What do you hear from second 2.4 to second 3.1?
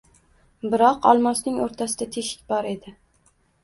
bor edi